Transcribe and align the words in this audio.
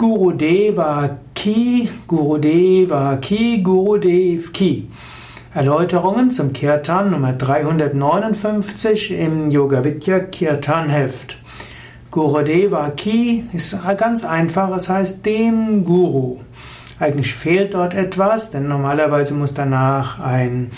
Gurudeva 0.00 1.18
Ki, 1.34 1.90
Gurudeva 2.08 3.18
Ki, 3.20 3.62
Gurudev 3.62 4.50
Ki. 4.50 4.88
Erläuterungen 5.52 6.30
zum 6.30 6.54
Kirtan 6.54 7.10
Nummer 7.10 7.34
359 7.34 9.10
im 9.10 9.50
Yoga 9.50 9.84
Vidya 9.84 10.20
Kirtan 10.20 10.88
Heft. 10.88 11.36
Gurudeva 12.10 12.88
Ki 12.96 13.44
ist 13.52 13.76
ganz 13.98 14.24
einfach, 14.24 14.74
es 14.74 14.88
heißt 14.88 15.26
dem 15.26 15.84
Guru. 15.84 16.38
Eigentlich 16.98 17.34
fehlt 17.34 17.74
dort 17.74 17.92
etwas, 17.92 18.52
denn 18.52 18.68
normalerweise 18.68 19.34
muss 19.34 19.52
danach 19.52 20.18
ein 20.18 20.70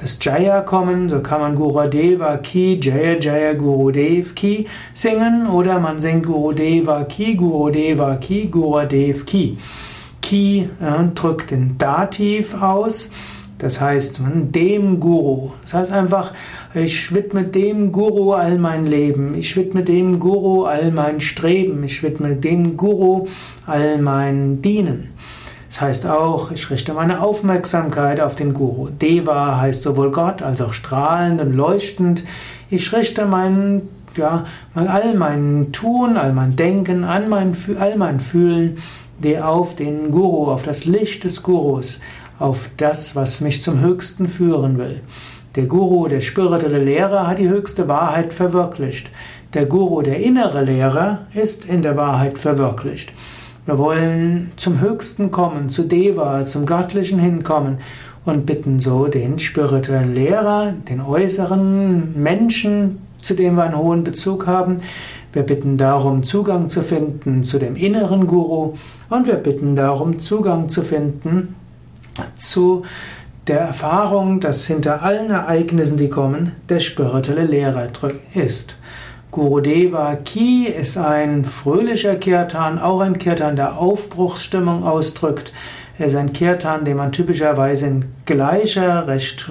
das 0.00 0.18
Jaya 0.20 0.60
kommen, 0.60 1.08
so 1.08 1.20
kann 1.20 1.40
man 1.40 1.56
Gurudeva 1.56 2.36
Ki, 2.36 2.78
Jaya 2.80 3.18
Jaya 3.18 3.54
Gurudev 3.54 4.34
Ki 4.34 4.66
singen 4.94 5.48
oder 5.48 5.80
man 5.80 5.98
singt 5.98 6.26
Gurudeva 6.26 7.04
Ki, 7.04 7.34
Gurudeva 7.34 8.16
Ki, 8.16 8.48
Gurudev 8.48 9.26
Ki. 9.26 9.58
Ki 10.22 10.68
äh, 10.80 11.04
drückt 11.14 11.50
den 11.50 11.78
Dativ 11.78 12.60
aus, 12.62 13.10
das 13.58 13.80
heißt 13.80 14.20
dem 14.54 15.00
Guru. 15.00 15.50
Das 15.62 15.74
heißt 15.74 15.92
einfach, 15.92 16.32
ich 16.74 17.12
widme 17.12 17.44
dem 17.44 17.90
Guru 17.90 18.32
all 18.34 18.56
mein 18.58 18.86
Leben, 18.86 19.34
ich 19.36 19.56
widme 19.56 19.82
dem 19.82 20.20
Guru 20.20 20.64
all 20.64 20.92
mein 20.92 21.20
Streben, 21.20 21.82
ich 21.82 22.02
widme 22.04 22.36
dem 22.36 22.76
Guru 22.76 23.26
all 23.66 23.98
mein 23.98 24.62
Dienen. 24.62 25.08
Heißt 25.80 26.06
auch, 26.06 26.50
ich 26.50 26.70
richte 26.70 26.92
meine 26.92 27.22
Aufmerksamkeit 27.22 28.20
auf 28.20 28.34
den 28.34 28.52
Guru. 28.52 28.88
Deva 28.88 29.60
heißt 29.60 29.82
sowohl 29.82 30.10
Gott 30.10 30.42
als 30.42 30.60
auch 30.60 30.72
strahlend 30.72 31.40
und 31.40 31.54
leuchtend. 31.54 32.24
Ich 32.68 32.92
richte 32.92 33.26
mein, 33.26 33.82
ja, 34.16 34.46
all 34.74 35.14
mein 35.14 35.70
Tun, 35.70 36.16
all 36.16 36.32
mein 36.32 36.56
Denken, 36.56 37.04
all 37.04 37.28
mein, 37.28 37.56
all 37.78 37.96
mein 37.96 38.18
Fühlen 38.18 38.78
auf 39.40 39.76
den 39.76 40.10
Guru, 40.10 40.50
auf 40.50 40.64
das 40.64 40.84
Licht 40.84 41.22
des 41.22 41.44
Gurus, 41.44 42.00
auf 42.40 42.70
das, 42.76 43.14
was 43.14 43.40
mich 43.40 43.62
zum 43.62 43.80
Höchsten 43.80 44.28
führen 44.28 44.78
will. 44.78 45.00
Der 45.54 45.66
Guru, 45.66 46.08
der 46.08 46.20
spirituelle 46.20 46.82
Lehrer, 46.82 47.26
hat 47.26 47.38
die 47.38 47.48
höchste 47.48 47.86
Wahrheit 47.86 48.32
verwirklicht. 48.32 49.10
Der 49.54 49.66
Guru, 49.66 50.02
der 50.02 50.18
innere 50.18 50.62
Lehrer, 50.62 51.26
ist 51.34 51.64
in 51.64 51.82
der 51.82 51.96
Wahrheit 51.96 52.38
verwirklicht. 52.38 53.12
Wir 53.68 53.76
wollen 53.76 54.50
zum 54.56 54.80
Höchsten 54.80 55.30
kommen, 55.30 55.68
zu 55.68 55.82
Deva, 55.82 56.46
zum 56.46 56.64
Göttlichen 56.64 57.18
hinkommen 57.18 57.80
und 58.24 58.46
bitten 58.46 58.80
so 58.80 59.08
den 59.08 59.38
spirituellen 59.38 60.14
Lehrer, 60.14 60.72
den 60.88 61.02
äußeren 61.02 62.18
Menschen, 62.18 62.96
zu 63.20 63.34
dem 63.34 63.56
wir 63.56 63.64
einen 63.64 63.76
hohen 63.76 64.04
Bezug 64.04 64.46
haben. 64.46 64.80
Wir 65.34 65.42
bitten 65.42 65.76
darum, 65.76 66.24
Zugang 66.24 66.70
zu 66.70 66.80
finden 66.80 67.44
zu 67.44 67.58
dem 67.58 67.76
inneren 67.76 68.26
Guru 68.26 68.72
und 69.10 69.26
wir 69.26 69.34
bitten 69.34 69.76
darum, 69.76 70.18
Zugang 70.18 70.70
zu 70.70 70.80
finden 70.80 71.54
zu 72.38 72.84
der 73.48 73.60
Erfahrung, 73.60 74.40
dass 74.40 74.66
hinter 74.66 75.02
allen 75.02 75.30
Ereignissen, 75.30 75.98
die 75.98 76.08
kommen, 76.08 76.52
der 76.70 76.80
spirituelle 76.80 77.44
Lehrer 77.44 77.88
ist. 78.32 78.76
Gurudeva 79.30 80.16
Ki 80.16 80.68
ist 80.68 80.96
ein 80.96 81.44
fröhlicher 81.44 82.14
Kirtan, 82.14 82.78
auch 82.78 83.00
ein 83.00 83.18
Kirtan, 83.18 83.56
der 83.56 83.78
Aufbruchsstimmung 83.78 84.84
ausdrückt. 84.84 85.52
Er 85.98 86.06
ist 86.06 86.16
ein 86.16 86.32
Kirtan, 86.32 86.86
den 86.86 86.96
man 86.96 87.12
typischerweise 87.12 87.88
in 87.88 88.04
gleicher, 88.24 89.06
recht 89.06 89.50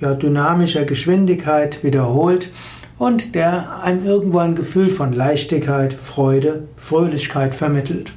ja, 0.00 0.14
dynamischer 0.14 0.84
Geschwindigkeit 0.84 1.84
wiederholt 1.84 2.50
und 2.98 3.36
der 3.36 3.80
einem 3.82 4.04
irgendwo 4.04 4.38
ein 4.38 4.56
Gefühl 4.56 4.90
von 4.90 5.12
Leichtigkeit, 5.12 5.94
Freude, 5.94 6.64
Fröhlichkeit 6.76 7.54
vermittelt. 7.54 8.12